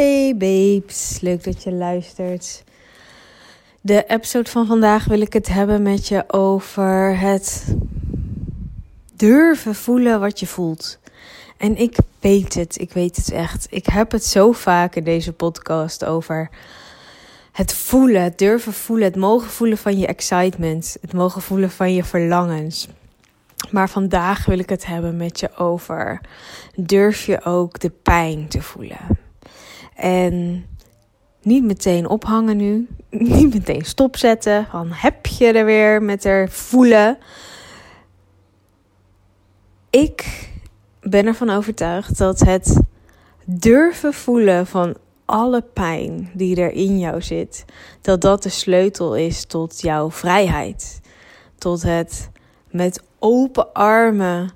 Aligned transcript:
Hey 0.00 0.36
babes, 0.36 1.18
leuk 1.20 1.44
dat 1.44 1.62
je 1.62 1.72
luistert. 1.72 2.64
De 3.80 4.04
episode 4.06 4.50
van 4.50 4.66
vandaag 4.66 5.04
wil 5.04 5.20
ik 5.20 5.32
het 5.32 5.48
hebben 5.48 5.82
met 5.82 6.08
je 6.08 6.24
over 6.32 7.18
het 7.18 7.74
durven 9.16 9.74
voelen 9.74 10.20
wat 10.20 10.40
je 10.40 10.46
voelt. 10.46 10.98
En 11.56 11.76
ik 11.76 11.96
weet 12.20 12.54
het, 12.54 12.80
ik 12.80 12.92
weet 12.92 13.16
het 13.16 13.30
echt. 13.30 13.66
Ik 13.70 13.86
heb 13.86 14.10
het 14.10 14.24
zo 14.24 14.52
vaak 14.52 14.94
in 14.94 15.04
deze 15.04 15.32
podcast 15.32 16.04
over 16.04 16.50
het 17.52 17.74
voelen, 17.74 18.22
het 18.22 18.38
durven 18.38 18.72
voelen, 18.72 19.06
het 19.06 19.16
mogen 19.16 19.50
voelen 19.50 19.78
van 19.78 19.98
je 19.98 20.06
excitement, 20.06 20.96
het 21.00 21.12
mogen 21.12 21.42
voelen 21.42 21.70
van 21.70 21.94
je 21.94 22.04
verlangens. 22.04 22.88
Maar 23.70 23.90
vandaag 23.90 24.44
wil 24.44 24.58
ik 24.58 24.68
het 24.68 24.86
hebben 24.86 25.16
met 25.16 25.40
je 25.40 25.56
over 25.56 26.20
durf 26.76 27.26
je 27.26 27.44
ook 27.44 27.80
de 27.80 27.90
pijn 27.90 28.48
te 28.48 28.62
voelen. 28.62 29.28
En 30.00 30.66
niet 31.42 31.64
meteen 31.64 32.08
ophangen 32.08 32.56
nu. 32.56 32.88
Niet 33.10 33.54
meteen 33.54 33.84
stopzetten. 33.84 34.66
Van 34.70 34.88
heb 34.90 35.26
je 35.26 35.52
er 35.52 35.64
weer 35.64 36.02
met 36.02 36.24
er 36.24 36.50
voelen. 36.50 37.18
Ik 39.90 40.48
ben 41.00 41.26
ervan 41.26 41.50
overtuigd 41.50 42.18
dat 42.18 42.40
het 42.40 42.80
durven 43.44 44.12
voelen 44.12 44.66
van 44.66 44.96
alle 45.24 45.62
pijn 45.62 46.30
die 46.34 46.56
er 46.56 46.72
in 46.72 46.98
jou 46.98 47.22
zit, 47.22 47.64
dat 48.00 48.20
dat 48.20 48.42
de 48.42 48.48
sleutel 48.48 49.16
is 49.16 49.44
tot 49.44 49.80
jouw 49.80 50.10
vrijheid. 50.10 51.00
Tot 51.58 51.82
het 51.82 52.30
met 52.70 53.02
open 53.18 53.72
armen 53.72 54.50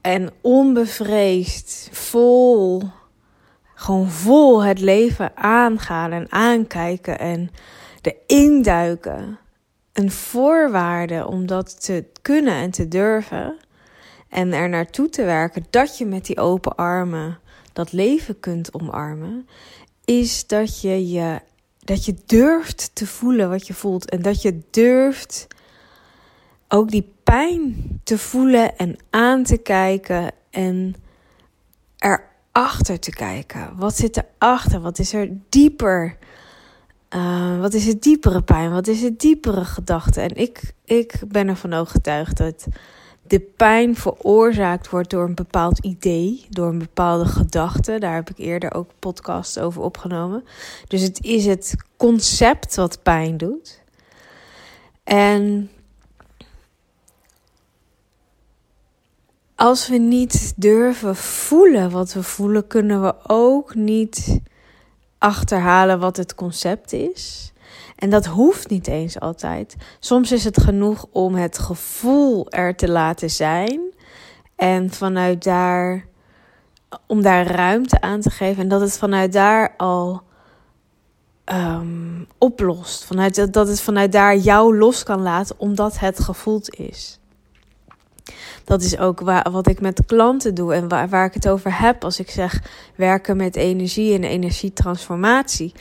en 0.00 0.30
onbevreesd, 0.40 1.88
vol 1.92 2.82
gewoon 3.78 4.10
vol 4.10 4.64
het 4.64 4.80
leven 4.80 5.36
aangaan 5.36 6.12
en 6.12 6.32
aankijken 6.32 7.18
en 7.18 7.50
erin 8.02 8.62
duiken. 8.62 9.38
Een 9.92 10.10
voorwaarde 10.10 11.26
om 11.26 11.46
dat 11.46 11.84
te 11.84 12.04
kunnen 12.22 12.54
en 12.54 12.70
te 12.70 12.88
durven. 12.88 13.56
En 14.28 14.52
er 14.52 14.68
naartoe 14.68 15.08
te 15.08 15.24
werken 15.24 15.66
dat 15.70 15.98
je 15.98 16.06
met 16.06 16.26
die 16.26 16.38
open 16.38 16.74
armen 16.74 17.38
dat 17.72 17.92
leven 17.92 18.40
kunt 18.40 18.74
omarmen. 18.74 19.48
Is 20.04 20.46
dat 20.46 20.80
je, 20.80 21.08
je, 21.08 21.40
dat 21.78 22.04
je 22.04 22.16
durft 22.26 22.90
te 22.94 23.06
voelen 23.06 23.48
wat 23.48 23.66
je 23.66 23.74
voelt. 23.74 24.10
En 24.10 24.22
dat 24.22 24.42
je 24.42 24.60
durft 24.70 25.46
ook 26.68 26.90
die 26.90 27.12
pijn 27.24 28.00
te 28.04 28.18
voelen 28.18 28.76
en 28.76 28.96
aan 29.10 29.42
te 29.42 29.56
kijken. 29.56 30.32
En 30.50 30.94
er 31.96 32.34
achter 32.56 32.98
te 32.98 33.10
kijken. 33.10 33.70
Wat 33.76 33.96
zit 33.96 34.22
erachter? 34.38 34.80
Wat 34.80 34.98
is 34.98 35.12
er 35.12 35.28
dieper? 35.48 36.16
Uh, 37.10 37.60
wat 37.60 37.74
is 37.74 37.86
het 37.86 38.02
diepere 38.02 38.42
pijn? 38.42 38.70
Wat 38.70 38.86
is 38.86 39.02
het 39.02 39.20
diepere 39.20 39.64
gedachte? 39.64 40.20
En 40.20 40.34
ik, 40.34 40.72
ik 40.84 41.20
ben 41.28 41.48
ervan 41.48 41.72
overtuigd 41.72 42.36
dat 42.36 42.66
de 43.22 43.40
pijn 43.40 43.96
veroorzaakt 43.96 44.90
wordt 44.90 45.10
door 45.10 45.24
een 45.24 45.34
bepaald 45.34 45.78
idee, 45.78 46.46
door 46.50 46.68
een 46.68 46.78
bepaalde 46.78 47.24
gedachte. 47.26 47.98
Daar 47.98 48.14
heb 48.14 48.30
ik 48.30 48.38
eerder 48.38 48.74
ook 48.74 48.90
podcasts 48.98 49.58
over 49.58 49.82
opgenomen. 49.82 50.44
Dus 50.88 51.02
het 51.02 51.24
is 51.24 51.46
het 51.46 51.74
concept 51.96 52.74
wat 52.76 53.02
pijn 53.02 53.36
doet. 53.36 53.82
En 55.04 55.70
als 59.56 59.88
we 59.88 59.96
niet 59.96 60.52
durven 60.56 61.16
voelen 61.16 61.90
wat 61.90 62.12
we 62.12 62.22
voelen, 62.22 62.66
kunnen 62.66 63.02
we 63.02 63.14
ook 63.26 63.74
niet 63.74 64.40
achterhalen 65.18 65.98
wat 65.98 66.16
het 66.16 66.34
concept 66.34 66.92
is. 66.92 67.52
En 67.96 68.10
dat 68.10 68.26
hoeft 68.26 68.68
niet 68.70 68.86
eens 68.86 69.20
altijd. 69.20 69.76
Soms 70.00 70.32
is 70.32 70.44
het 70.44 70.60
genoeg 70.62 71.06
om 71.10 71.34
het 71.34 71.58
gevoel 71.58 72.50
er 72.50 72.76
te 72.76 72.90
laten 72.90 73.30
zijn. 73.30 73.80
En 74.56 74.90
vanuit 74.90 75.44
daar, 75.44 76.06
om 77.06 77.22
daar 77.22 77.46
ruimte 77.46 78.00
aan 78.00 78.20
te 78.20 78.30
geven. 78.30 78.62
En 78.62 78.68
dat 78.68 78.80
het 78.80 78.98
vanuit 78.98 79.32
daar 79.32 79.74
al 79.76 80.22
um, 81.44 82.26
oplost. 82.38 83.04
Vanuit, 83.04 83.52
dat 83.52 83.68
het 83.68 83.80
vanuit 83.80 84.12
daar 84.12 84.36
jou 84.36 84.76
los 84.78 85.02
kan 85.02 85.22
laten, 85.22 85.54
omdat 85.58 85.98
het 85.98 86.20
gevoeld 86.20 86.74
is. 86.74 87.20
Dat 88.64 88.82
is 88.82 88.98
ook 88.98 89.20
wat 89.50 89.68
ik 89.68 89.80
met 89.80 90.06
klanten 90.06 90.54
doe 90.54 90.74
en 90.74 90.88
waar, 90.88 91.08
waar 91.08 91.26
ik 91.26 91.34
het 91.34 91.48
over 91.48 91.80
heb 91.80 92.04
als 92.04 92.18
ik 92.18 92.30
zeg 92.30 92.62
werken 92.94 93.36
met 93.36 93.56
energie 93.56 94.14
en 94.14 94.24
energietransformatie. 94.24 95.72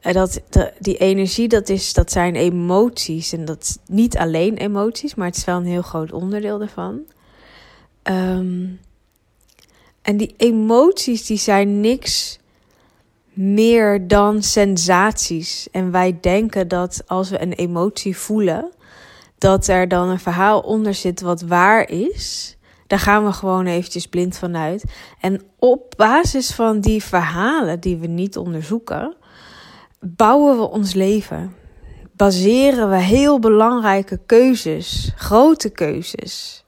Dat, 0.00 0.40
de, 0.48 0.72
die 0.78 0.96
energie, 0.96 1.48
dat, 1.48 1.68
is, 1.68 1.92
dat 1.92 2.12
zijn 2.12 2.34
emoties. 2.34 3.32
En 3.32 3.44
dat 3.44 3.62
is 3.62 3.76
niet 3.86 4.16
alleen 4.16 4.56
emoties, 4.56 5.14
maar 5.14 5.26
het 5.26 5.36
is 5.36 5.44
wel 5.44 5.56
een 5.56 5.66
heel 5.66 5.82
groot 5.82 6.12
onderdeel 6.12 6.58
daarvan. 6.58 7.00
Um, 8.02 8.80
en 10.02 10.16
die 10.16 10.34
emoties, 10.36 11.26
die 11.26 11.38
zijn 11.38 11.80
niks 11.80 12.38
meer 13.32 14.08
dan 14.08 14.42
sensaties. 14.42 15.68
En 15.70 15.90
wij 15.90 16.18
denken 16.20 16.68
dat 16.68 17.02
als 17.06 17.30
we 17.30 17.40
een 17.40 17.52
emotie 17.52 18.16
voelen, 18.16 18.70
dat 19.38 19.66
er 19.66 19.88
dan 19.88 20.08
een 20.08 20.18
verhaal 20.18 20.60
onder 20.60 20.94
zit 20.94 21.20
wat 21.20 21.40
waar 21.40 21.88
is. 21.88 22.56
Daar 22.86 22.98
gaan 22.98 23.24
we 23.24 23.32
gewoon 23.32 23.66
eventjes 23.66 24.06
blind 24.06 24.38
vanuit. 24.38 24.84
En 25.20 25.42
op 25.58 25.94
basis 25.96 26.54
van 26.54 26.80
die 26.80 27.02
verhalen 27.02 27.80
die 27.80 27.96
we 27.96 28.06
niet 28.06 28.36
onderzoeken, 28.36 29.14
bouwen 30.00 30.56
we 30.56 30.70
ons 30.70 30.94
leven. 30.94 31.54
Baseren 32.12 32.90
we 32.90 32.96
heel 32.96 33.38
belangrijke 33.38 34.20
keuzes, 34.26 35.12
grote 35.16 35.70
keuzes. 35.70 36.64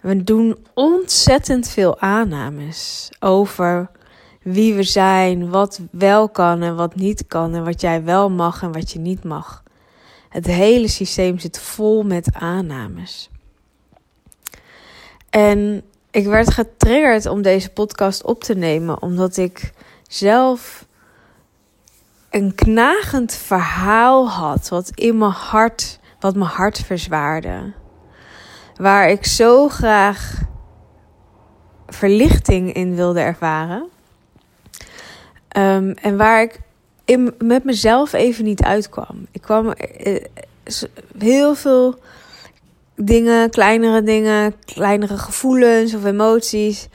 We 0.00 0.24
doen 0.24 0.56
ontzettend 0.74 1.68
veel 1.68 2.00
aannames 2.00 3.10
over 3.20 3.90
wie 4.42 4.74
we 4.74 4.82
zijn, 4.82 5.50
wat 5.50 5.80
wel 5.90 6.28
kan 6.28 6.62
en 6.62 6.76
wat 6.76 6.94
niet 6.94 7.26
kan, 7.26 7.54
en 7.54 7.64
wat 7.64 7.80
jij 7.80 8.04
wel 8.04 8.30
mag 8.30 8.62
en 8.62 8.72
wat 8.72 8.90
je 8.90 8.98
niet 8.98 9.24
mag. 9.24 9.62
Het 10.28 10.46
hele 10.46 10.88
systeem 10.88 11.38
zit 11.38 11.60
vol 11.60 12.02
met 12.02 12.28
aannames. 12.32 13.30
En 15.30 15.82
ik 16.10 16.26
werd 16.26 16.50
getriggerd 16.50 17.26
om 17.26 17.42
deze 17.42 17.70
podcast 17.70 18.24
op 18.24 18.44
te 18.44 18.54
nemen, 18.54 19.02
omdat 19.02 19.36
ik 19.36 19.72
zelf 20.08 20.86
een 22.30 22.54
knagend 22.54 23.34
verhaal 23.34 24.30
had, 24.30 24.68
wat 24.68 24.90
in 24.94 25.18
mijn 25.18 25.30
hart, 25.30 25.98
wat 26.20 26.34
mijn 26.34 26.50
hart 26.50 26.78
verzwaarde. 26.78 27.72
Waar 28.76 29.08
ik 29.08 29.26
zo 29.26 29.68
graag 29.68 30.42
verlichting 31.86 32.72
in 32.72 32.94
wilde 32.94 33.20
ervaren. 33.20 33.88
Um, 35.56 35.90
en 35.90 36.16
waar 36.16 36.42
ik 36.42 36.60
met 37.38 37.64
mezelf 37.64 38.12
even 38.12 38.44
niet 38.44 38.62
uitkwam. 38.62 39.26
Ik 39.30 39.40
kwam 39.40 39.66
uh, 39.66 40.16
heel 41.18 41.54
veel 41.54 41.98
dingen, 42.94 43.50
kleinere 43.50 44.02
dingen, 44.02 44.54
kleinere 44.64 45.18
gevoelens 45.18 45.94
of 45.94 46.04
emoties. 46.04 46.88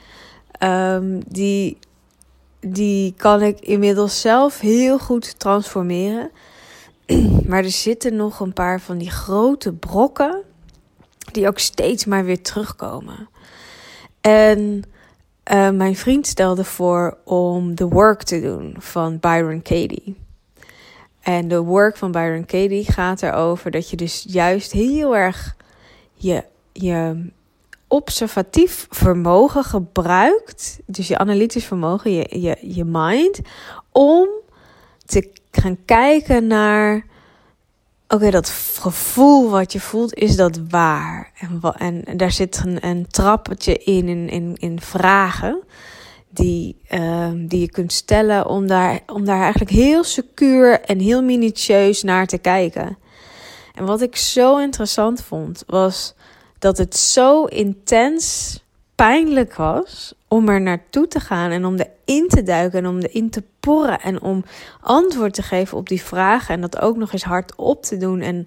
Um, 0.63 1.21
die, 1.27 1.77
die 2.59 3.13
kan 3.17 3.41
ik 3.41 3.59
inmiddels 3.59 4.21
zelf 4.21 4.59
heel 4.59 4.99
goed 4.99 5.39
transformeren. 5.39 6.31
Maar 7.47 7.63
er 7.63 7.71
zitten 7.71 8.15
nog 8.15 8.39
een 8.39 8.53
paar 8.53 8.81
van 8.81 8.97
die 8.97 9.11
grote 9.11 9.73
brokken. 9.73 10.41
Die 11.31 11.47
ook 11.47 11.59
steeds 11.59 12.05
maar 12.05 12.25
weer 12.25 12.41
terugkomen. 12.41 13.29
En 14.21 14.83
uh, 15.51 15.69
mijn 15.69 15.95
vriend 15.95 16.27
stelde 16.27 16.63
voor 16.63 17.17
om 17.23 17.75
The 17.75 17.87
Work 17.87 18.23
te 18.23 18.41
doen 18.41 18.75
van 18.79 19.19
Byron 19.19 19.61
Katie. 19.61 20.15
En 21.21 21.47
de 21.47 21.59
work 21.59 21.97
van 21.97 22.11
Byron 22.11 22.45
Katie 22.45 22.91
gaat 22.91 23.21
erover 23.21 23.71
dat 23.71 23.89
je 23.89 23.95
dus 23.95 24.25
juist 24.27 24.71
heel 24.71 25.15
erg 25.15 25.55
je, 26.13 26.43
je 26.71 27.29
observatief 27.87 28.87
vermogen 28.89 29.63
gebruikt, 29.63 30.79
dus 30.85 31.07
je 31.07 31.17
analytisch 31.17 31.65
vermogen, 31.65 32.11
je, 32.11 32.41
je, 32.41 32.57
je 32.61 32.85
mind, 32.85 33.39
om 33.91 34.27
te 35.05 35.29
gaan 35.51 35.77
kijken 35.85 36.47
naar 36.47 37.05
oké, 38.13 38.29
dat 38.29 38.49
gevoel 38.79 39.49
wat 39.49 39.71
je 39.71 39.79
voelt, 39.79 40.13
is 40.13 40.35
dat 40.35 40.59
waar? 40.69 41.31
En, 41.77 42.05
en 42.05 42.17
daar 42.17 42.31
zit 42.31 42.61
een, 42.65 42.87
een 42.87 43.07
trappetje 43.07 43.77
in, 43.77 44.29
in, 44.29 44.55
in, 44.59 44.81
vragen 44.81 45.63
die, 46.29 46.77
uh, 46.89 47.29
die 47.35 47.59
je 47.59 47.69
kunt 47.69 47.93
stellen 47.93 48.45
om 48.45 48.67
daar, 48.67 48.99
om 49.05 49.25
daar 49.25 49.41
eigenlijk 49.41 49.71
heel 49.71 50.03
secuur 50.03 50.81
en 50.81 50.99
heel 50.99 51.23
minutieus 51.23 52.03
naar 52.03 52.27
te 52.27 52.37
kijken. 52.37 52.97
En 53.73 53.85
wat 53.85 54.01
ik 54.01 54.15
zo 54.15 54.57
interessant 54.57 55.23
vond, 55.23 55.63
was 55.67 56.13
dat 56.59 56.77
het 56.77 56.95
zo 56.95 57.45
intens 57.45 58.59
pijnlijk 59.07 59.55
was 59.55 60.13
om 60.27 60.49
er 60.49 60.61
naartoe 60.61 61.07
te 61.07 61.19
gaan 61.19 61.51
en 61.51 61.65
om 61.65 61.75
erin 61.75 62.27
te 62.27 62.43
duiken 62.43 62.79
en 62.79 62.87
om 62.87 62.99
erin 62.99 63.29
te 63.29 63.43
porren 63.59 64.01
en 64.01 64.21
om 64.21 64.43
antwoord 64.81 65.33
te 65.33 65.41
geven 65.41 65.77
op 65.77 65.89
die 65.89 66.01
vragen 66.01 66.55
en 66.55 66.61
dat 66.61 66.81
ook 66.81 66.97
nog 66.97 67.13
eens 67.13 67.23
hardop 67.23 67.83
te 67.83 67.97
doen 67.97 68.21
en, 68.21 68.45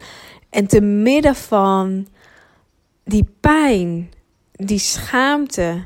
en 0.51 0.67
te 0.67 0.81
midden 0.81 1.35
van 1.35 2.06
die 3.05 3.29
pijn, 3.41 4.11
die 4.53 4.79
schaamte, 4.79 5.85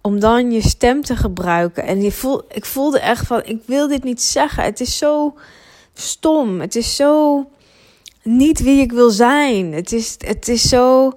om 0.00 0.20
dan 0.20 0.52
je 0.52 0.62
stem 0.62 1.02
te 1.02 1.16
gebruiken. 1.16 1.84
En 1.84 2.02
je 2.02 2.12
voel, 2.12 2.42
ik 2.48 2.64
voelde 2.64 3.00
echt 3.00 3.26
van, 3.26 3.42
ik 3.44 3.62
wil 3.66 3.88
dit 3.88 4.04
niet 4.04 4.22
zeggen. 4.22 4.64
Het 4.64 4.80
is 4.80 4.98
zo 4.98 5.34
stom. 5.94 6.60
Het 6.60 6.76
is 6.76 6.96
zo 6.96 7.44
niet 8.22 8.62
wie 8.62 8.80
ik 8.80 8.92
wil 8.92 9.10
zijn. 9.10 9.72
Het 9.72 9.92
is, 9.92 10.16
het 10.18 10.48
is 10.48 10.68
zo. 10.68 11.12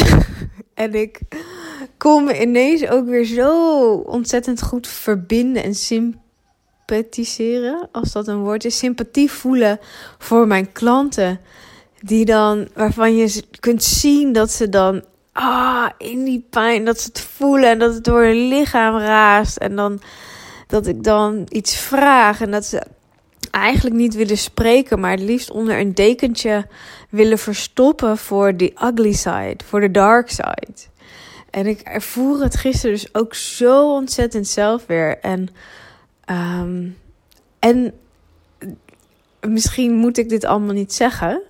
en 0.84 0.94
ik 0.94 1.20
kon 1.96 2.24
me 2.24 2.40
ineens 2.40 2.88
ook 2.88 3.06
weer 3.06 3.24
zo 3.24 3.94
ontzettend 3.94 4.62
goed 4.62 4.86
verbinden 4.86 5.62
en 5.62 5.74
sympathiseren, 5.74 7.88
als 7.92 8.12
dat 8.12 8.28
een 8.28 8.42
woord 8.42 8.64
is. 8.64 8.78
Sympathie 8.78 9.30
voelen 9.30 9.78
voor 10.18 10.46
mijn 10.46 10.72
klanten. 10.72 11.40
Die 12.00 12.24
dan, 12.24 12.68
waarvan 12.74 13.16
je 13.16 13.42
kunt 13.60 13.82
zien 13.82 14.32
dat 14.32 14.50
ze 14.50 14.68
dan 14.68 15.04
ah, 15.32 15.88
in 15.98 16.24
die 16.24 16.46
pijn, 16.50 16.84
dat 16.84 17.00
ze 17.00 17.08
het 17.08 17.20
voelen 17.20 17.70
en 17.70 17.78
dat 17.78 17.94
het 17.94 18.04
door 18.04 18.22
hun 18.22 18.48
lichaam 18.48 18.96
raast. 18.96 19.56
En 19.56 19.76
dan 19.76 20.00
dat 20.66 20.86
ik 20.86 21.02
dan 21.02 21.46
iets 21.48 21.76
vraag 21.76 22.40
en 22.40 22.50
dat 22.50 22.64
ze 22.64 22.82
eigenlijk 23.54 23.96
niet 23.96 24.14
willen 24.14 24.38
spreken, 24.38 25.00
maar 25.00 25.10
het 25.10 25.20
liefst 25.20 25.50
onder 25.50 25.78
een 25.78 25.94
dekentje 25.94 26.66
willen 27.10 27.38
verstoppen 27.38 28.18
voor 28.18 28.56
de 28.56 28.72
ugly 28.82 29.12
side, 29.12 29.56
voor 29.64 29.80
de 29.80 29.90
dark 29.90 30.30
side. 30.30 30.92
En 31.50 31.66
ik 31.66 31.80
ervoer 31.80 32.42
het 32.42 32.56
gisteren 32.56 32.94
dus 32.94 33.14
ook 33.14 33.34
zo 33.34 33.94
ontzettend 33.94 34.46
zelf 34.46 34.86
weer. 34.86 35.18
En, 35.18 35.48
ehm, 36.24 36.88
en 37.58 37.94
misschien 39.40 39.92
moet 39.92 40.18
ik 40.18 40.28
dit 40.28 40.44
allemaal 40.44 40.74
niet 40.74 40.92
zeggen. 40.92 41.42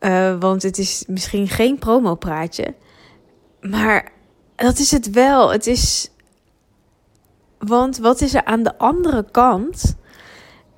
Uh, 0.00 0.36
want 0.38 0.62
het 0.62 0.78
is 0.78 1.04
misschien 1.06 1.48
geen 1.48 1.78
promopraatje. 1.78 2.74
Maar 3.60 4.12
dat 4.56 4.78
is 4.78 4.90
het 4.90 5.10
wel. 5.10 5.52
Het 5.52 5.66
is. 5.66 6.10
Want 7.58 7.98
wat 7.98 8.20
is 8.20 8.34
er 8.34 8.44
aan 8.44 8.62
de 8.62 8.78
andere 8.78 9.24
kant? 9.30 9.96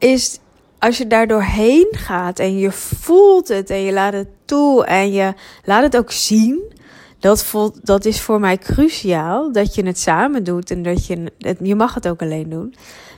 Is 0.07 0.39
als 0.79 0.99
je 0.99 1.07
daar 1.07 1.27
doorheen 1.27 1.89
gaat 1.91 2.39
en 2.39 2.59
je 2.59 2.73
voelt 2.73 3.49
het 3.49 3.71
en 3.71 3.83
je 3.83 3.93
laat 3.93 4.13
het 4.13 4.29
toe 4.45 4.85
en 4.85 5.13
je 5.13 5.35
laat 5.65 5.83
het 5.83 5.97
ook 5.97 6.11
zien. 6.11 6.75
Dat, 7.19 7.45
voelt, 7.45 7.87
dat 7.87 8.05
is 8.05 8.21
voor 8.21 8.41
mij 8.41 8.59
cruciaal. 8.59 9.53
Dat 9.53 9.75
je 9.75 9.87
het 9.87 9.99
samen 9.99 10.45
doet 10.45 10.71
en 10.71 10.83
dat 10.83 11.07
je. 11.07 11.33
Het, 11.39 11.59
je 11.63 11.75
mag 11.75 11.95
het 11.95 12.09
ook 12.09 12.23
alleen 12.23 12.49
doen. 12.49 12.75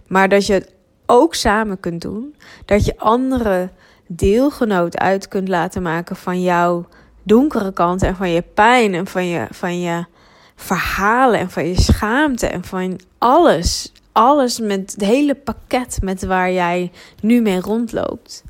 Maar 0.07 0.29
dat 0.29 0.47
je 0.47 0.53
het 0.53 0.73
ook 1.07 1.35
samen 1.35 1.81
kunt 1.81 2.01
doen. 2.01 2.35
Dat 2.65 2.85
je 2.85 2.99
andere 2.99 3.71
deelgenoot 4.07 4.99
uit 4.99 5.29
kunt 5.29 5.49
laten 5.49 5.83
maken 5.83 6.17
van 6.17 6.43
jouw 6.43 6.87
donkere 7.23 7.73
kant 7.73 8.03
en 8.03 8.17
van 8.17 8.31
je 8.31 8.43
pijn 8.43 8.95
en 8.95 9.07
van 9.07 9.27
je, 9.27 9.47
van 9.51 9.81
je 9.81 10.05
verhalen 10.57 11.39
en 11.39 11.51
van 11.51 11.69
je 11.69 11.81
schaamte 11.81 12.47
en 12.47 12.65
van 12.65 13.01
alles. 13.19 13.93
Alles 14.13 14.59
met 14.59 14.93
het 14.93 15.05
hele 15.05 15.35
pakket 15.35 15.99
met 16.03 16.25
waar 16.25 16.53
jij 16.53 16.93
nu 17.21 17.41
mee 17.41 17.61
rondloopt. 17.61 18.45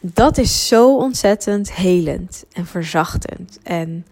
Dat 0.00 0.38
is 0.38 0.68
zo 0.68 0.96
ontzettend 0.96 1.72
helend 1.72 2.44
en 2.52 2.66
verzachtend. 2.66 3.58
En 3.62 4.06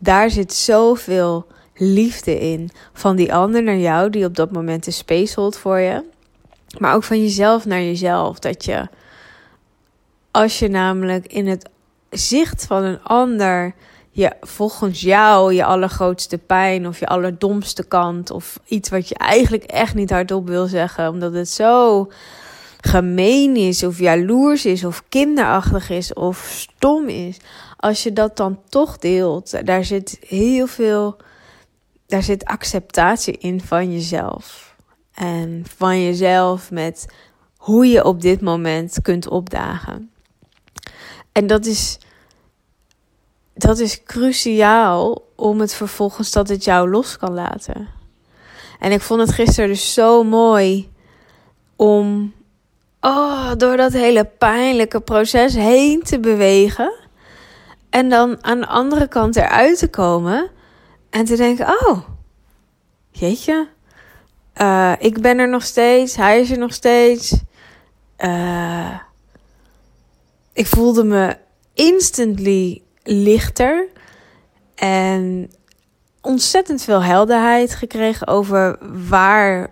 daar 0.00 0.30
zit 0.30 0.52
zoveel 0.52 1.46
liefde 1.74 2.40
in. 2.40 2.70
Van 2.92 3.16
die 3.16 3.34
ander 3.34 3.62
naar 3.62 3.76
jou, 3.76 4.10
die 4.10 4.24
op 4.24 4.34
dat 4.36 4.52
moment 4.52 4.84
de 4.84 4.90
space 4.90 5.40
holdt 5.40 5.58
voor 5.58 5.78
je. 5.78 6.04
Maar 6.78 6.94
ook 6.94 7.04
van 7.04 7.20
jezelf 7.20 7.64
naar 7.64 7.82
jezelf. 7.82 8.38
Dat 8.38 8.64
je, 8.64 8.88
als 10.30 10.58
je 10.58 10.68
namelijk 10.68 11.26
in 11.26 11.46
het 11.46 11.68
zicht 12.10 12.66
van 12.66 12.82
een 12.82 13.02
ander 13.02 13.74
je 14.16 14.32
volgens 14.40 15.00
jou 15.00 15.54
je 15.54 15.64
allergrootste 15.64 16.38
pijn 16.38 16.86
of 16.86 16.98
je 16.98 17.06
allerdomste 17.06 17.86
kant 17.86 18.30
of 18.30 18.58
iets 18.64 18.88
wat 18.88 19.08
je 19.08 19.14
eigenlijk 19.14 19.64
echt 19.64 19.94
niet 19.94 20.10
hardop 20.10 20.46
wil 20.46 20.66
zeggen 20.66 21.08
omdat 21.08 21.32
het 21.32 21.48
zo 21.48 22.06
gemeen 22.80 23.56
is 23.56 23.82
of 23.82 23.98
jaloers 23.98 24.64
is 24.64 24.84
of 24.84 25.02
kinderachtig 25.08 25.90
is 25.90 26.14
of 26.14 26.46
stom 26.50 27.08
is. 27.08 27.36
Als 27.76 28.02
je 28.02 28.12
dat 28.12 28.36
dan 28.36 28.60
toch 28.68 28.98
deelt, 28.98 29.66
daar 29.66 29.84
zit 29.84 30.18
heel 30.26 30.66
veel 30.66 31.16
daar 32.06 32.22
zit 32.22 32.44
acceptatie 32.44 33.38
in 33.38 33.60
van 33.60 33.92
jezelf. 33.92 34.74
En 35.14 35.64
van 35.76 36.02
jezelf 36.04 36.70
met 36.70 37.06
hoe 37.56 37.86
je 37.86 38.04
op 38.04 38.20
dit 38.20 38.40
moment 38.40 39.02
kunt 39.02 39.28
opdagen. 39.28 40.10
En 41.32 41.46
dat 41.46 41.66
is, 41.66 41.98
dat 43.56 43.78
is 43.78 44.02
cruciaal 44.02 45.22
om 45.36 45.60
het 45.60 45.74
vervolgens 45.74 46.32
dat 46.32 46.48
het 46.48 46.64
jou 46.64 46.90
los 46.90 47.16
kan 47.16 47.32
laten. 47.32 47.88
En 48.78 48.92
ik 48.92 49.00
vond 49.00 49.20
het 49.20 49.32
gisteren 49.32 49.68
dus 49.68 49.92
zo 49.94 50.24
mooi 50.24 50.90
om 51.76 52.34
oh, 53.00 53.52
door 53.56 53.76
dat 53.76 53.92
hele 53.92 54.24
pijnlijke 54.24 55.00
proces 55.00 55.54
heen 55.54 56.02
te 56.02 56.20
bewegen. 56.20 56.92
En 57.90 58.08
dan 58.08 58.44
aan 58.44 58.60
de 58.60 58.66
andere 58.66 59.08
kant 59.08 59.36
eruit 59.36 59.78
te 59.78 59.88
komen 59.88 60.50
en 61.10 61.24
te 61.24 61.36
denken: 61.36 61.66
oh, 61.66 61.98
jeetje, 63.10 63.68
uh, 64.56 64.92
ik 64.98 65.20
ben 65.20 65.38
er 65.38 65.48
nog 65.48 65.62
steeds, 65.62 66.16
hij 66.16 66.40
is 66.40 66.50
er 66.50 66.58
nog 66.58 66.72
steeds. 66.72 67.34
Uh, 68.18 68.98
ik 70.52 70.66
voelde 70.66 71.04
me 71.04 71.36
instantly 71.74 72.82
lichter 73.06 73.88
en 74.74 75.50
ontzettend 76.20 76.82
veel 76.82 77.02
helderheid 77.02 77.74
gekregen 77.74 78.26
over 78.26 78.78
waar 79.08 79.70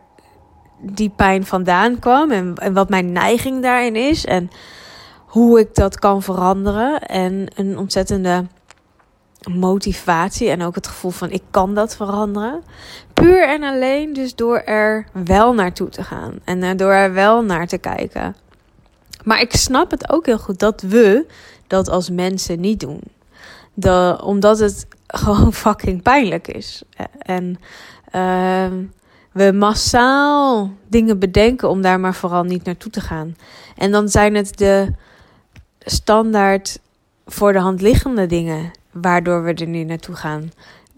die 0.81 1.11
pijn 1.17 1.47
vandaan 1.47 1.99
kwam 1.99 2.31
en, 2.31 2.55
en 2.55 2.73
wat 2.73 2.89
mijn 2.89 3.13
neiging 3.13 3.63
daarin 3.63 3.97
is 3.97 4.25
en 4.25 4.51
hoe 5.27 5.61
ik 5.61 5.75
dat 5.75 5.99
kan 5.99 6.23
veranderen 6.23 7.01
en 7.01 7.47
een 7.55 7.79
ontzettende 7.79 8.47
motivatie 9.51 10.49
en 10.49 10.63
ook 10.63 10.75
het 10.75 10.87
gevoel 10.87 11.11
van 11.11 11.31
ik 11.31 11.43
kan 11.51 11.75
dat 11.75 11.97
veranderen. 11.97 12.63
Puur 13.15 13.49
en 13.49 13.63
alleen 13.63 14.13
dus 14.13 14.35
door 14.35 14.59
er 14.59 15.07
wel 15.13 15.55
naartoe 15.55 15.89
te 15.89 16.03
gaan 16.03 16.39
en 16.45 16.77
door 16.77 16.93
er 16.93 17.13
wel 17.13 17.43
naar 17.43 17.67
te 17.67 17.79
kijken. 17.79 18.37
Maar 19.25 19.41
ik 19.41 19.53
snap 19.53 19.91
het 19.91 20.11
ook 20.11 20.27
heel 20.27 20.39
goed 20.39 20.59
dat 20.59 20.83
we 20.83 21.27
dat 21.67 21.89
als 21.89 22.11
mensen 22.11 22.61
niet 22.61 22.81
doen. 22.81 23.01
De, 23.75 24.21
omdat 24.25 24.59
het 24.59 24.87
gewoon 25.07 25.53
fucking 25.53 26.03
pijnlijk 26.03 26.49
is. 26.49 26.83
En 27.19 27.59
uh, 28.15 28.67
we 29.33 29.53
massaal 29.53 30.73
dingen 30.89 31.19
bedenken 31.19 31.69
om 31.69 31.83
daar 31.83 32.01
maar 32.01 32.15
vooral 32.15 32.45
niet 32.45 32.65
naartoe 32.65 32.91
te 32.91 33.01
gaan. 33.01 33.37
En 33.77 33.91
dan 33.91 34.09
zijn 34.09 34.35
het 34.35 34.59
de 34.59 34.93
standaard 35.81 36.79
voor 37.27 37.53
de 37.53 37.59
hand 37.59 37.81
liggende 37.81 38.27
dingen 38.27 38.71
waardoor 38.91 39.43
we 39.43 39.55
er 39.55 39.67
nu 39.67 39.85
naartoe 39.85 40.15
gaan. 40.15 40.51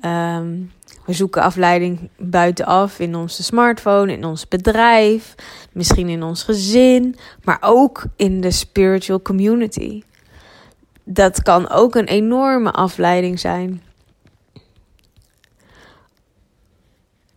Um, 0.04 0.70
we 1.06 1.12
zoeken 1.12 1.42
afleiding 1.42 2.10
buitenaf 2.18 2.98
in 2.98 3.14
onze 3.14 3.42
smartphone, 3.42 4.12
in 4.12 4.24
ons 4.24 4.48
bedrijf, 4.48 5.34
misschien 5.72 6.08
in 6.08 6.22
ons 6.22 6.42
gezin, 6.42 7.16
maar 7.44 7.58
ook 7.60 8.04
in 8.16 8.40
de 8.40 8.50
spiritual 8.50 9.22
community. 9.22 10.02
Dat 11.08 11.42
kan 11.42 11.70
ook 11.70 11.94
een 11.94 12.06
enorme 12.06 12.70
afleiding 12.70 13.40
zijn. 13.40 13.82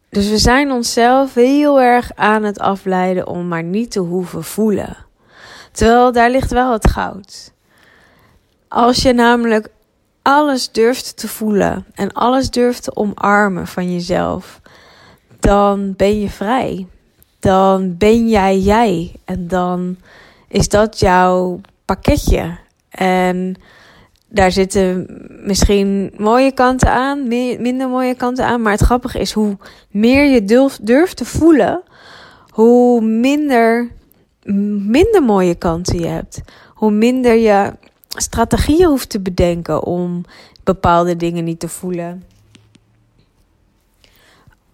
Dus 0.10 0.30
we 0.30 0.38
zijn 0.38 0.72
onszelf 0.72 1.34
heel 1.34 1.82
erg 1.82 2.12
aan 2.16 2.44
het 2.44 2.60
afleiden 2.60 3.28
om 3.28 3.48
maar 3.48 3.64
niet 3.64 3.92
te 3.92 4.00
hoeven 4.00 4.44
voelen. 4.44 4.98
Terwijl 5.72 6.12
daar 6.12 6.30
ligt 6.30 6.52
wel 6.52 6.72
het 6.72 6.90
goud. 6.90 7.54
Als 8.68 9.02
je 9.02 9.14
namelijk 9.14 9.70
alles 10.22 10.72
durft 10.72 11.18
te 11.18 11.28
voelen 11.28 11.86
en 11.94 12.12
alles 12.12 12.50
durft 12.50 12.84
te 12.84 12.96
omarmen 12.96 13.68
van 13.68 13.94
jezelf, 13.94 14.62
dan 15.40 15.94
ben 15.96 16.20
je 16.20 16.30
vrij. 16.30 16.88
Dan 17.40 17.98
ben 17.98 18.30
jij 18.30 18.58
jij. 18.58 19.16
En 19.26 19.48
dan 19.48 19.98
is 20.48 20.70
dat 20.70 21.00
jouw 21.00 21.62
pakketje. 21.86 22.58
En 22.90 23.56
daar 24.30 24.52
zitten 24.52 25.06
misschien 25.44 26.14
mooie 26.18 26.52
kanten 26.52 26.92
aan, 26.92 27.28
minder 27.28 27.90
mooie 27.90 28.16
kanten 28.16 28.46
aan. 28.46 28.62
Maar 28.62 28.72
het 28.72 28.82
grappige 28.82 29.20
is 29.20 29.32
hoe 29.32 29.58
meer 29.90 30.26
je 30.26 30.44
durft, 30.44 30.86
durft 30.86 31.18
te 31.18 31.26
voelen, 31.26 31.84
hoe 32.50 33.02
minder, 33.02 33.92
minder 34.88 35.24
mooie 35.24 35.56
kanten 35.56 36.00
je 36.00 36.08
hebt. 36.08 36.42
Hoe 36.74 36.92
minder 36.92 37.36
je 37.36 37.74
strategieën 38.08 38.88
hoeft 38.88 39.10
te 39.10 39.20
bedenken 39.20 39.84
om 39.84 40.26
bepaalde 40.64 41.16
dingen 41.16 41.44
niet 41.44 41.60
te 41.60 41.68
voelen. 41.68 42.24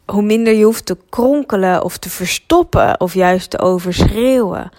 Hoe 0.05 0.21
minder 0.21 0.53
je 0.53 0.63
hoeft 0.63 0.85
te 0.85 0.97
kronkelen 1.09 1.83
of 1.83 1.97
te 1.97 2.09
verstoppen 2.09 2.99
of 2.99 3.13
juist 3.13 3.49
te 3.49 3.59
overschreeuwen. 3.59 4.69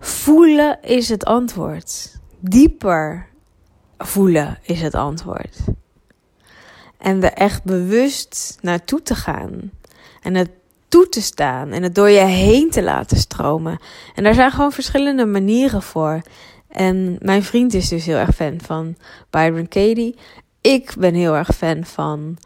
Voelen 0.00 0.78
is 0.82 1.08
het 1.08 1.24
antwoord. 1.24 2.17
Dieper 2.40 3.26
voelen 3.98 4.58
is 4.62 4.80
het 4.80 4.94
antwoord. 4.94 5.58
En 6.98 7.22
er 7.22 7.32
echt 7.32 7.64
bewust 7.64 8.58
naartoe 8.60 9.02
te 9.02 9.14
gaan. 9.14 9.70
En 10.22 10.34
het 10.34 10.50
toe 10.88 11.08
te 11.08 11.22
staan 11.22 11.70
en 11.70 11.82
het 11.82 11.94
door 11.94 12.10
je 12.10 12.24
heen 12.24 12.70
te 12.70 12.82
laten 12.82 13.16
stromen. 13.16 13.78
En 14.14 14.24
daar 14.24 14.34
zijn 14.34 14.50
gewoon 14.50 14.72
verschillende 14.72 15.26
manieren 15.26 15.82
voor. 15.82 16.20
En 16.68 17.16
mijn 17.20 17.42
vriend 17.42 17.74
is 17.74 17.88
dus 17.88 18.06
heel 18.06 18.16
erg 18.16 18.34
fan 18.34 18.60
van 18.60 18.96
Byron 19.30 19.68
Katie. 19.68 20.16
Ik 20.60 20.94
ben 20.98 21.14
heel 21.14 21.34
erg 21.34 21.56
fan 21.56 21.84
van 21.84 22.38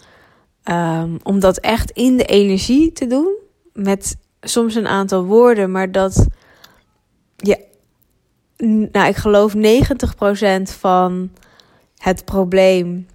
um, 0.64 1.18
om 1.22 1.40
dat 1.40 1.58
echt 1.58 1.90
in 1.90 2.16
de 2.16 2.24
energie 2.24 2.92
te 2.92 3.06
doen. 3.06 3.34
Met 3.72 4.16
soms 4.40 4.74
een 4.74 4.88
aantal 4.88 5.24
woorden, 5.24 5.70
maar 5.70 5.92
dat 5.92 6.26
je, 7.36 7.64
nou, 8.66 9.08
ik 9.08 9.16
geloof 9.16 9.54
90% 9.56 10.62
van 10.62 11.30
het 11.96 12.24
probleem. 12.24 13.06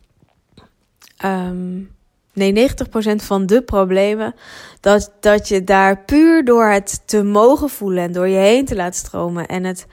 Um, 1.26 1.92
nee, 2.34 2.70
90% 2.70 3.16
van 3.16 3.46
de 3.46 3.62
problemen. 3.62 4.36
Dat, 4.80 5.12
dat 5.20 5.48
je 5.48 5.64
daar 5.64 6.04
puur 6.04 6.46
door 6.46 6.66
het 6.66 7.02
te 7.06 7.24
mogen 7.24 7.70
voelen 7.70 8.04
en 8.04 8.12
door 8.12 8.28
je 8.28 8.38
heen 8.38 8.66
te 8.66 8.76
laten 8.76 9.00
stromen. 9.00 9.48
En 9.48 9.64
het, 9.64 9.88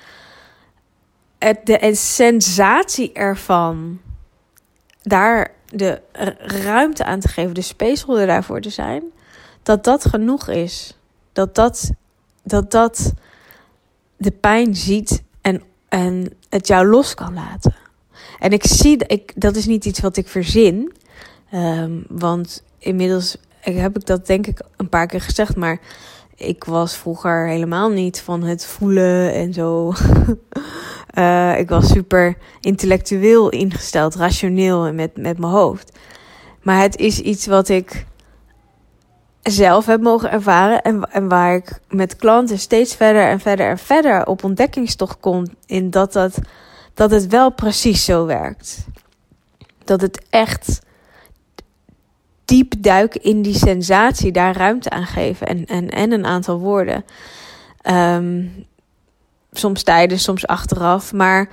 het, 1.39 1.67
de 1.67 1.91
sensatie 1.95 3.13
ervan. 3.13 4.01
Daar 5.03 5.51
de 5.67 6.01
ruimte 6.39 7.05
aan 7.05 7.21
te 7.21 7.29
geven, 7.29 7.55
de 7.55 7.61
spaceholder 7.61 8.27
daarvoor 8.27 8.61
te 8.61 8.71
zijn. 8.71 9.03
Dat 9.63 9.85
dat 9.85 10.05
genoeg 10.05 10.49
is. 10.49 10.99
Dat 11.33 11.55
dat, 11.55 11.91
dat, 12.43 12.71
dat 12.71 13.13
de 14.17 14.31
pijn 14.31 14.77
ziet 14.77 15.24
en, 15.95 16.33
het 16.49 16.67
jou 16.67 16.87
los 16.87 17.15
kan 17.15 17.35
laten. 17.35 17.75
En 18.39 18.51
ik 18.51 18.67
zie, 18.67 19.07
ik, 19.07 19.33
dat 19.37 19.57
is 19.57 19.67
niet 19.67 19.85
iets 19.85 20.01
wat 20.01 20.17
ik 20.17 20.29
verzin. 20.29 20.93
Um, 21.55 22.05
want 22.09 22.63
inmiddels 22.79 23.37
heb 23.61 23.97
ik 23.97 24.07
dat 24.07 24.27
denk 24.27 24.47
ik 24.47 24.61
een 24.77 24.89
paar 24.89 25.07
keer 25.07 25.21
gezegd, 25.21 25.57
maar 25.57 25.81
ik 26.37 26.65
was 26.65 26.97
vroeger 26.97 27.49
helemaal 27.49 27.91
niet 27.91 28.21
van 28.21 28.43
het 28.43 28.67
voelen 28.67 29.33
en 29.33 29.53
zo. 29.53 29.93
uh, 31.19 31.59
ik 31.63 31.69
was 31.69 31.89
super 31.89 32.37
intellectueel 32.61 33.49
ingesteld, 33.49 34.15
rationeel 34.15 34.87
en 34.87 34.95
met, 34.95 35.17
met 35.17 35.39
mijn 35.39 35.53
hoofd. 35.53 35.99
Maar 36.63 36.81
het 36.81 36.97
is 36.97 37.21
iets 37.21 37.47
wat 37.47 37.69
ik 37.69 38.07
zelf 39.53 39.87
heb 39.87 40.01
mogen 40.01 40.31
ervaren 40.31 40.83
en, 40.83 41.11
en 41.11 41.29
waar 41.29 41.55
ik 41.55 41.81
met 41.89 42.17
klanten 42.17 42.59
steeds 42.59 42.95
verder 42.95 43.29
en 43.29 43.41
verder 43.41 43.69
en 43.69 43.79
verder 43.79 44.27
op 44.27 44.45
ontdekkingstocht 44.45 45.21
kom 45.21 45.47
in 45.67 45.91
dat, 45.91 46.13
dat, 46.13 46.39
dat 46.95 47.11
het 47.11 47.27
wel 47.27 47.51
precies 47.51 48.05
zo 48.05 48.27
werkt. 48.27 48.87
Dat 49.85 50.01
het 50.01 50.27
echt 50.31 50.81
diep 52.45 52.75
duiken 52.79 53.23
in 53.23 53.43
die 53.43 53.59
sensatie, 53.59 54.33
daar 54.33 54.57
ruimte 54.57 54.91
aan 54.91 55.07
geven 55.07 55.47
en, 55.47 55.65
en, 55.65 55.89
en 55.89 56.13
een 56.13 56.27
aantal 56.27 56.59
woorden. 56.59 57.05
Um, 57.91 58.67
soms 59.53 59.83
tijdens, 59.83 60.23
soms 60.23 60.47
achteraf. 60.47 61.13
Maar 61.13 61.49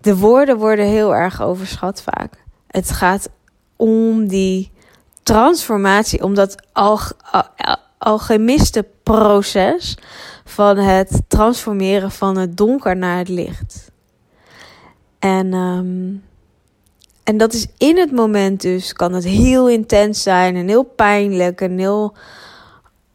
de 0.00 0.16
woorden 0.16 0.58
worden 0.58 0.86
heel 0.86 1.14
erg 1.14 1.42
overschat 1.42 2.02
vaak. 2.02 2.34
Het 2.66 2.90
gaat 2.90 3.28
om 3.76 4.26
die 4.26 4.72
transformatie, 5.26 6.22
om 6.22 6.34
dat 6.34 6.62
alg 6.72 7.12
proces 9.02 9.98
van 10.44 10.76
het 10.76 11.22
transformeren 11.28 12.10
van 12.10 12.36
het 12.36 12.56
donker 12.56 12.96
naar 12.96 13.18
het 13.18 13.28
licht. 13.28 13.90
En 15.18 15.52
um, 15.52 16.22
en 17.26 17.36
dat 17.36 17.52
is 17.52 17.66
in 17.78 17.98
het 17.98 18.12
moment 18.12 18.60
dus, 18.60 18.92
kan 18.92 19.12
het 19.12 19.24
heel 19.24 19.68
intens 19.68 20.22
zijn 20.22 20.56
en 20.56 20.68
heel 20.68 20.82
pijnlijk 20.82 21.60
en 21.60 21.78
heel, 21.78 22.14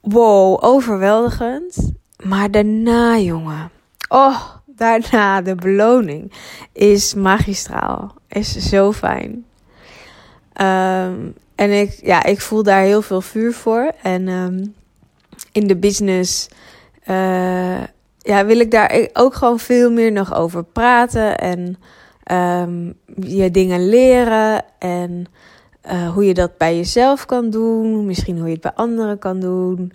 wow, 0.02 0.64
overweldigend. 0.64 1.92
Maar 2.24 2.52
daarna, 2.52 3.18
jongen, 3.18 3.72
oh, 4.10 4.42
daarna 4.66 5.42
de 5.42 5.56
beloning 5.56 6.34
is 6.74 7.14
magistraal, 7.14 8.16
is 8.28 8.56
zo 8.56 8.92
fijn. 8.92 9.46
Um, 10.62 11.34
en 11.56 11.80
ik, 11.80 12.00
ja, 12.04 12.24
ik 12.24 12.42
voel 12.42 12.64
daar 12.64 12.82
heel 12.82 13.02
veel 13.02 13.22
vuur 13.22 13.54
voor. 13.54 13.92
En 14.02 14.28
um, 14.28 14.74
in 15.52 15.68
de 15.68 15.76
business 15.76 16.48
uh, 17.08 17.84
ja, 18.18 18.46
wil 18.46 18.60
ik 18.60 18.72
daar 18.72 19.08
ook 19.14 19.34
gewoon 19.34 19.60
veel 19.60 19.92
meer 19.92 20.12
nog 20.12 20.36
over 20.36 20.64
praten. 20.64 21.38
En 21.38 21.78
um, 22.32 22.94
je 23.16 23.52
dingen 23.52 23.90
leren 23.90 24.64
en 24.80 25.26
uh, 25.86 26.14
hoe 26.14 26.26
je 26.26 26.34
dat 26.34 26.58
bij 26.58 26.76
jezelf 26.76 27.26
kan 27.26 27.50
doen. 27.50 28.06
Misschien 28.06 28.38
hoe 28.38 28.48
je 28.48 28.54
het 28.54 28.62
bij 28.62 28.74
anderen 28.74 29.20
kan 29.20 29.40
doen. 29.40 29.94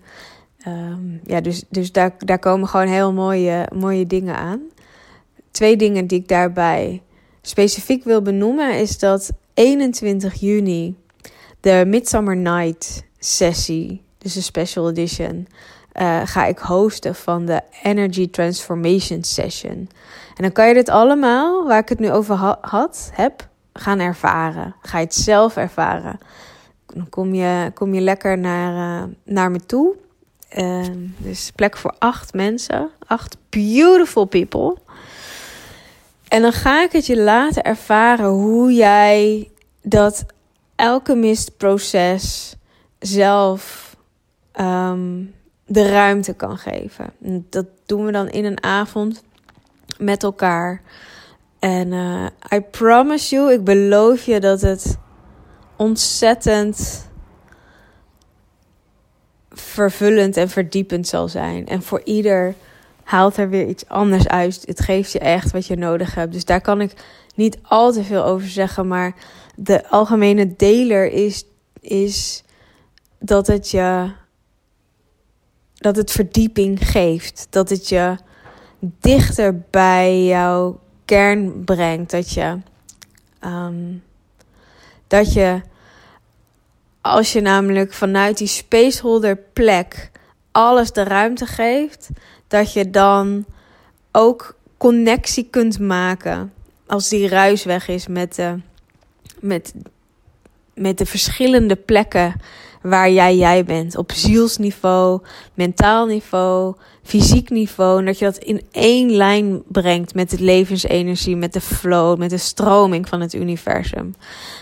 Ja, 1.24 1.40
dus, 1.40 1.64
dus 1.68 1.92
daar, 1.92 2.14
daar 2.18 2.38
komen 2.38 2.68
gewoon 2.68 2.86
heel 2.86 3.12
mooie, 3.12 3.68
mooie 3.74 4.06
dingen 4.06 4.36
aan. 4.36 4.60
Twee 5.50 5.76
dingen 5.76 6.06
die 6.06 6.20
ik 6.20 6.28
daarbij 6.28 7.02
specifiek 7.42 8.04
wil 8.04 8.22
benoemen 8.22 8.78
is 8.78 8.98
dat 8.98 9.32
21 9.56 10.34
juni 10.34 10.96
de 11.60 11.84
Midsummer 11.86 12.36
Night 12.36 13.04
sessie, 13.18 14.02
dus 14.18 14.36
een 14.36 14.42
special 14.42 14.90
edition, 14.90 15.48
uh, 16.00 16.20
ga 16.24 16.44
ik 16.44 16.58
hosten 16.58 17.14
van 17.14 17.46
de 17.46 17.60
Energy 17.82 18.30
Transformation 18.30 19.22
Session. 19.24 19.88
En 20.34 20.42
dan 20.42 20.52
kan 20.52 20.68
je 20.68 20.74
dit 20.74 20.88
allemaal, 20.88 21.66
waar 21.66 21.78
ik 21.78 21.88
het 21.88 21.98
nu 21.98 22.12
over 22.12 22.56
had, 22.60 23.10
heb, 23.12 23.48
gaan 23.72 23.98
ervaren. 23.98 24.74
Ga 24.82 24.98
je 24.98 25.04
het 25.04 25.14
zelf 25.14 25.56
ervaren. 25.56 26.18
Dan 26.86 27.08
kom 27.08 27.34
je, 27.34 27.70
kom 27.74 27.94
je 27.94 28.00
lekker 28.00 28.38
naar, 28.38 29.02
uh, 29.02 29.08
naar 29.24 29.50
me 29.50 29.60
toe. 29.60 29.94
Uh, 30.58 30.86
dus 31.16 31.50
plek 31.54 31.76
voor 31.76 31.94
acht 31.98 32.34
mensen. 32.34 32.90
Acht 33.06 33.36
beautiful 33.48 34.24
people. 34.24 34.76
En 36.36 36.42
dan 36.42 36.52
ga 36.52 36.82
ik 36.82 36.92
het 36.92 37.06
je 37.06 37.20
laten 37.20 37.62
ervaren 37.62 38.26
hoe 38.26 38.72
jij 38.72 39.50
dat 39.82 40.26
elke 40.74 41.14
mistproces 41.14 42.56
zelf 42.98 43.96
um, 44.60 45.34
de 45.66 45.88
ruimte 45.88 46.34
kan 46.34 46.58
geven. 46.58 47.12
Dat 47.50 47.66
doen 47.86 48.04
we 48.04 48.12
dan 48.12 48.28
in 48.28 48.44
een 48.44 48.62
avond 48.62 49.22
met 49.98 50.22
elkaar. 50.22 50.82
En 51.58 51.92
uh, 51.92 52.26
I 52.54 52.60
promise 52.60 53.34
you, 53.34 53.52
ik 53.52 53.64
beloof 53.64 54.24
je 54.24 54.40
dat 54.40 54.60
het 54.60 54.98
ontzettend 55.76 57.08
vervullend 59.50 60.36
en 60.36 60.48
verdiepend 60.48 61.08
zal 61.08 61.28
zijn. 61.28 61.66
En 61.66 61.82
voor 61.82 62.00
ieder 62.04 62.54
haalt 63.06 63.36
er 63.36 63.48
weer 63.48 63.66
iets 63.66 63.88
anders 63.88 64.28
uit. 64.28 64.62
Het 64.64 64.80
geeft 64.80 65.12
je 65.12 65.18
echt 65.18 65.52
wat 65.52 65.66
je 65.66 65.76
nodig 65.76 66.14
hebt. 66.14 66.32
Dus 66.32 66.44
daar 66.44 66.60
kan 66.60 66.80
ik 66.80 66.92
niet 67.34 67.58
al 67.62 67.92
te 67.92 68.04
veel 68.04 68.24
over 68.24 68.48
zeggen. 68.48 68.88
Maar 68.88 69.14
de 69.54 69.88
algemene 69.88 70.56
deler 70.56 71.12
is, 71.12 71.44
is 71.80 72.44
dat 73.18 73.46
het 73.46 73.70
je 73.70 74.10
dat 75.74 75.96
het 75.96 76.10
verdieping 76.10 76.78
geeft. 76.88 77.46
Dat 77.50 77.68
het 77.68 77.88
je 77.88 78.16
dichter 78.80 79.60
bij 79.70 80.24
jouw 80.24 80.80
kern 81.04 81.64
brengt. 81.64 82.10
Dat 82.10 82.32
je, 82.32 82.58
um, 83.44 84.02
dat 85.06 85.32
je, 85.32 85.60
als 87.00 87.32
je 87.32 87.40
namelijk 87.40 87.92
vanuit 87.92 88.38
die 88.38 88.46
spaceholder 88.46 89.36
plek 89.36 90.10
alles 90.56 90.92
de 90.92 91.02
ruimte 91.02 91.46
geeft, 91.46 92.08
dat 92.48 92.72
je 92.72 92.90
dan 92.90 93.44
ook 94.12 94.56
connectie 94.76 95.48
kunt 95.50 95.78
maken 95.78 96.52
als 96.86 97.08
die 97.08 97.28
ruis 97.28 97.64
weg 97.64 97.88
is 97.88 98.06
met 98.06 98.34
de, 98.34 98.60
met, 99.40 99.74
met 100.74 100.98
de 100.98 101.06
verschillende 101.06 101.76
plekken 101.76 102.34
waar 102.82 103.10
jij 103.10 103.36
jij 103.36 103.64
bent. 103.64 103.96
Op 103.96 104.12
zielsniveau, 104.12 105.20
mentaal 105.54 106.06
niveau, 106.06 106.74
fysiek 107.02 107.50
niveau. 107.50 107.98
En 107.98 108.04
dat 108.04 108.18
je 108.18 108.24
dat 108.24 108.36
in 108.36 108.62
één 108.70 109.10
lijn 109.10 109.62
brengt 109.68 110.14
met 110.14 110.30
de 110.30 110.40
levensenergie, 110.40 111.36
met 111.36 111.52
de 111.52 111.60
flow, 111.60 112.18
met 112.18 112.30
de 112.30 112.38
stroming 112.38 113.08
van 113.08 113.20
het 113.20 113.34
universum. 113.34 114.14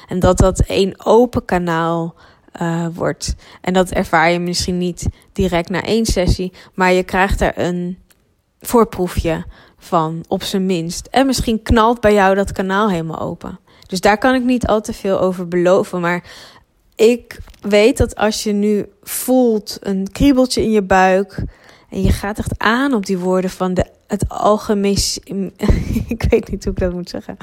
En 0.09 0.19
dat 0.19 0.38
dat 0.38 0.61
één 0.61 1.05
open 1.05 1.45
kanaal 1.45 2.14
uh, 2.62 2.87
wordt. 2.94 3.34
En 3.61 3.73
dat 3.73 3.90
ervaar 3.90 4.30
je 4.30 4.38
misschien 4.38 4.78
niet 4.78 5.06
direct 5.32 5.68
na 5.68 5.82
één 5.82 6.06
sessie, 6.06 6.52
maar 6.75 6.92
je 6.92 7.02
krijgt 7.02 7.40
er 7.40 7.58
een 7.58 7.99
voorproefje 8.61 9.44
van, 9.78 10.25
op 10.28 10.42
zijn 10.42 10.66
minst. 10.66 11.06
En 11.06 11.26
misschien 11.26 11.62
knalt 11.62 12.00
bij 12.00 12.14
jou 12.14 12.34
dat 12.34 12.52
kanaal 12.52 12.90
helemaal 12.90 13.20
open. 13.20 13.58
Dus 13.87 14.00
daar 14.00 14.18
kan 14.18 14.34
ik 14.34 14.44
niet 14.44 14.66
al 14.66 14.80
te 14.80 14.92
veel 14.92 15.20
over 15.20 15.49
beloven. 15.49 16.00
Maar 16.00 16.25
ik 16.94 17.38
weet 17.61 17.96
dat 17.96 18.16
als 18.16 18.42
je 18.42 18.52
nu 18.52 18.87
voelt 19.02 19.78
een 19.80 20.08
kriebeltje 20.12 20.62
in 20.62 20.70
je 20.70 20.82
buik. 20.82 21.42
En 21.90 22.02
je 22.02 22.12
gaat 22.12 22.38
echt 22.38 22.58
aan 22.58 22.94
op 22.94 23.06
die 23.06 23.18
woorden 23.18 23.50
van 23.50 23.75
de, 23.75 23.87
het 24.06 24.28
algemeen. 24.28 24.96
ik 26.08 26.26
weet 26.28 26.50
niet 26.50 26.64
hoe 26.64 26.73
ik 26.73 26.78
dat 26.78 26.92
moet 26.92 27.08
zeggen. 27.08 27.37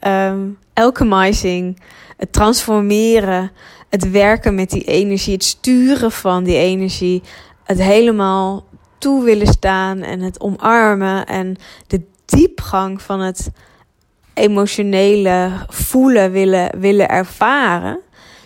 Um, 0.00 0.58
alchemizing. 0.74 1.80
Het 2.16 2.32
transformeren. 2.32 3.50
Het 3.88 4.10
werken 4.10 4.54
met 4.54 4.70
die 4.70 4.84
energie. 4.84 5.32
Het 5.32 5.44
sturen 5.44 6.12
van 6.12 6.44
die 6.44 6.56
energie. 6.56 7.22
Het 7.64 7.82
helemaal 7.82 8.64
toe 8.98 9.24
willen 9.24 9.46
staan 9.46 10.02
en 10.02 10.20
het 10.20 10.40
omarmen. 10.40 11.26
En 11.26 11.56
de 11.86 12.02
diepgang 12.24 13.02
van 13.02 13.20
het 13.20 13.50
emotionele 14.34 15.50
voelen 15.68 16.32
willen, 16.32 16.80
willen 16.80 17.08
ervaren, 17.08 17.98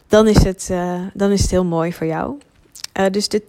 dan 0.08 0.28
is 0.28 0.42
het, 0.42 0.68
uh, 0.70 1.00
dan 1.14 1.30
is 1.30 1.40
het 1.40 1.50
heel 1.50 1.64
mooi 1.64 1.92
voor 1.92 2.06
jou. 2.06 2.38
Uh, 3.00 3.06
dus 3.10 3.28
de 3.28 3.42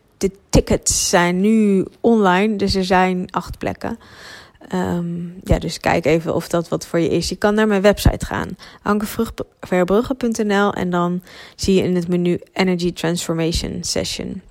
tickets 0.49 1.09
zijn 1.09 1.41
nu 1.41 1.85
online, 1.99 2.55
dus 2.55 2.75
er 2.75 2.83
zijn 2.83 3.27
acht 3.31 3.57
plekken. 3.57 3.99
Um, 4.73 5.35
ja, 5.43 5.59
dus 5.59 5.79
kijk 5.79 6.05
even 6.05 6.35
of 6.35 6.47
dat 6.47 6.69
wat 6.69 6.87
voor 6.87 6.99
je 6.99 7.09
is. 7.09 7.29
Je 7.29 7.35
kan 7.35 7.53
naar 7.53 7.67
mijn 7.67 7.81
website 7.81 8.25
gaan, 8.25 8.57
ankeverbrugge.nl 8.81 10.73
en 10.73 10.89
dan 10.89 11.21
zie 11.55 11.75
je 11.75 11.83
in 11.83 11.95
het 11.95 12.07
menu 12.07 12.39
Energy 12.53 12.93
Transformation 12.93 13.77
Session. 13.83 14.41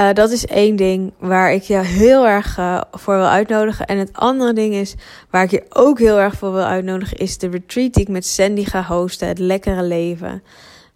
Uh, 0.00 0.12
dat 0.12 0.30
is 0.30 0.46
één 0.46 0.76
ding 0.76 1.12
waar 1.18 1.52
ik 1.52 1.62
je 1.62 1.78
heel 1.78 2.26
erg 2.26 2.58
uh, 2.58 2.80
voor 2.92 3.16
wil 3.16 3.28
uitnodigen. 3.28 3.86
En 3.86 3.98
het 3.98 4.12
andere 4.12 4.52
ding 4.52 4.74
is, 4.74 4.94
waar 5.30 5.44
ik 5.44 5.50
je 5.50 5.64
ook 5.68 5.98
heel 5.98 6.18
erg 6.18 6.34
voor 6.34 6.52
wil 6.52 6.64
uitnodigen, 6.64 7.16
is 7.16 7.38
de 7.38 7.48
retreat 7.48 7.94
die 7.94 8.02
ik 8.02 8.08
met 8.08 8.26
Sandy 8.26 8.64
ga 8.64 8.82
hosten. 8.82 9.28
Het 9.28 9.38
lekkere 9.38 9.82
leven. 9.82 10.42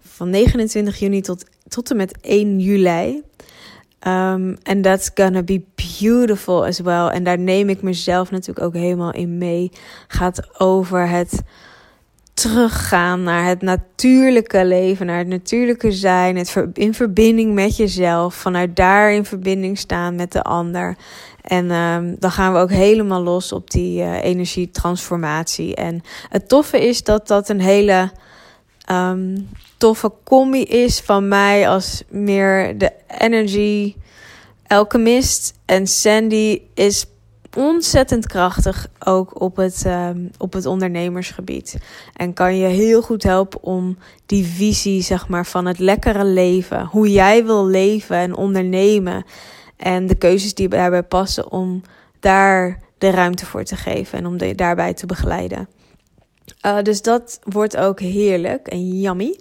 Van 0.00 0.30
29 0.30 0.98
juni 0.98 1.20
tot, 1.20 1.44
tot 1.68 1.90
en 1.90 1.96
met 1.96 2.18
1 2.20 2.60
juli. 2.60 3.22
Um, 4.06 4.56
and 4.62 4.82
that's 4.82 5.10
gonna 5.14 5.42
be 5.42 5.62
beautiful 5.98 6.64
as 6.64 6.80
well. 6.80 7.08
En 7.08 7.24
daar 7.24 7.38
neem 7.38 7.68
ik 7.68 7.82
mezelf 7.82 8.30
natuurlijk 8.30 8.66
ook 8.66 8.74
helemaal 8.74 9.12
in 9.12 9.38
mee. 9.38 9.70
Gaat 10.08 10.60
over 10.60 11.08
het 11.08 11.42
teruggaan 12.34 13.22
naar 13.22 13.46
het 13.46 13.62
natuurlijke 13.62 14.64
leven, 14.64 15.06
naar 15.06 15.18
het 15.18 15.28
natuurlijke 15.28 15.92
zijn, 15.92 16.36
het 16.36 16.56
in 16.72 16.94
verbinding 16.94 17.54
met 17.54 17.76
jezelf, 17.76 18.34
vanuit 18.34 18.76
daar 18.76 19.12
in 19.12 19.24
verbinding 19.24 19.78
staan 19.78 20.14
met 20.14 20.32
de 20.32 20.42
ander. 20.42 20.96
En 21.40 21.70
um, 21.70 22.16
dan 22.18 22.30
gaan 22.30 22.52
we 22.52 22.58
ook 22.58 22.70
helemaal 22.70 23.22
los 23.22 23.52
op 23.52 23.70
die 23.70 24.00
uh, 24.00 24.24
energietransformatie. 24.24 25.74
En 25.74 26.00
het 26.28 26.48
toffe 26.48 26.86
is 26.86 27.02
dat 27.02 27.28
dat 27.28 27.48
een 27.48 27.60
hele 27.60 28.10
um, 28.90 29.48
toffe 29.76 30.12
combi 30.24 30.62
is 30.62 31.00
van 31.00 31.28
mij 31.28 31.68
als 31.68 32.02
meer 32.08 32.78
de 32.78 32.92
energy 33.18 33.94
alchemist. 34.66 35.58
En 35.64 35.86
Sandy 35.86 36.60
is 36.74 37.06
ontzettend 37.56 38.26
krachtig 38.26 38.88
ook 39.04 39.40
op 39.40 39.56
het, 39.56 39.84
um, 39.86 40.30
op 40.38 40.52
het 40.52 40.66
ondernemersgebied. 40.66 41.78
En 42.12 42.32
kan 42.32 42.56
je 42.56 42.66
heel 42.66 43.02
goed 43.02 43.22
helpen 43.22 43.62
om 43.62 43.98
die 44.26 44.44
visie 44.44 45.02
zeg 45.02 45.28
maar, 45.28 45.46
van 45.46 45.66
het 45.66 45.78
lekkere 45.78 46.24
leven, 46.24 46.86
hoe 46.86 47.12
jij 47.12 47.44
wil 47.44 47.66
leven 47.66 48.16
en 48.16 48.36
ondernemen. 48.36 49.24
En 49.76 50.06
de 50.06 50.14
keuzes 50.14 50.54
die 50.54 50.68
daarbij 50.68 51.02
passen 51.02 51.50
om 51.52 51.82
daar 52.20 52.78
de 52.98 53.10
ruimte 53.10 53.46
voor 53.46 53.64
te 53.64 53.76
geven 53.76 54.18
en 54.18 54.26
om 54.26 54.56
daarbij 54.56 54.94
te 54.94 55.06
begeleiden. 55.06 55.68
Uh, 56.66 56.82
dus 56.82 57.02
dat 57.02 57.38
wordt 57.42 57.76
ook 57.76 58.00
heerlijk 58.00 58.68
en 58.68 59.00
yummy. 59.00 59.38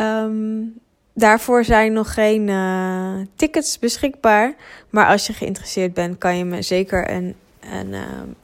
Um, 0.00 0.80
Daarvoor 1.14 1.64
zijn 1.64 1.92
nog 1.92 2.14
geen 2.14 2.48
uh, 2.48 3.14
tickets 3.36 3.78
beschikbaar. 3.78 4.54
Maar 4.90 5.06
als 5.06 5.26
je 5.26 5.32
geïnteresseerd 5.32 5.94
bent, 5.94 6.18
kan 6.18 6.36
je 6.36 6.44
me 6.44 6.62
zeker 6.62 7.10
een, 7.10 7.34
een 7.60 7.88
uh, 7.88 8.00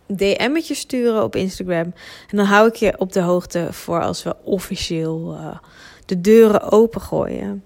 DM'tje 0.06 0.74
sturen 0.74 1.22
op 1.22 1.36
Instagram. 1.36 1.92
En 2.30 2.36
dan 2.36 2.46
hou 2.46 2.68
ik 2.68 2.74
je 2.74 2.98
op 2.98 3.12
de 3.12 3.20
hoogte 3.20 3.72
voor 3.72 4.02
als 4.02 4.22
we 4.22 4.36
officieel 4.42 5.34
uh, 5.34 5.56
de 6.06 6.20
deuren 6.20 6.72
opengooien. 6.72 7.64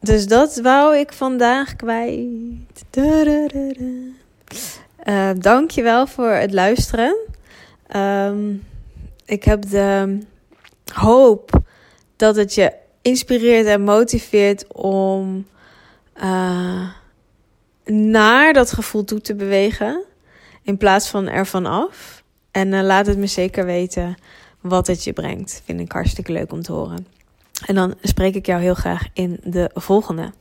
Dus 0.00 0.26
dat 0.26 0.60
wou 0.62 0.96
ik 0.96 1.12
vandaag 1.12 1.76
kwijt. 1.76 2.84
Uh, 5.04 5.30
dankjewel 5.38 6.06
voor 6.06 6.30
het 6.30 6.52
luisteren. 6.52 7.16
Um, 7.96 8.62
ik 9.28 9.44
heb 9.44 9.68
de 9.68 10.18
hoop 10.92 11.60
dat 12.16 12.36
het 12.36 12.54
je 12.54 12.72
inspireert 13.02 13.66
en 13.66 13.82
motiveert 13.82 14.72
om 14.72 15.46
uh, 16.16 16.88
naar 17.84 18.52
dat 18.52 18.72
gevoel 18.72 19.04
toe 19.04 19.20
te 19.20 19.34
bewegen. 19.34 20.04
In 20.62 20.76
plaats 20.76 21.08
van 21.08 21.28
ervan 21.28 21.66
af. 21.66 22.22
En 22.50 22.72
uh, 22.72 22.82
laat 22.82 23.06
het 23.06 23.18
me 23.18 23.26
zeker 23.26 23.64
weten 23.64 24.16
wat 24.60 24.86
het 24.86 25.04
je 25.04 25.12
brengt. 25.12 25.62
Vind 25.64 25.80
ik 25.80 25.92
hartstikke 25.92 26.32
leuk 26.32 26.52
om 26.52 26.62
te 26.62 26.72
horen. 26.72 27.06
En 27.66 27.74
dan 27.74 27.94
spreek 28.02 28.34
ik 28.34 28.46
jou 28.46 28.60
heel 28.60 28.74
graag 28.74 29.06
in 29.12 29.40
de 29.44 29.70
volgende. 29.74 30.32